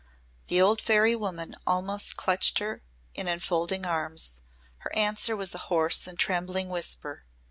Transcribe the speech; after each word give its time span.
The 0.47 0.59
old 0.59 0.81
fairy 0.81 1.15
woman 1.15 1.55
almost 1.67 2.17
clutched 2.17 2.57
her 2.57 2.81
in 3.13 3.27
enfolding 3.27 3.85
arms. 3.85 4.41
Her 4.79 4.95
answer 4.95 5.35
was 5.35 5.53
a 5.53 5.59
hoarse 5.69 6.07
and 6.07 6.17
trembling 6.17 6.69
whisper. 6.69 7.23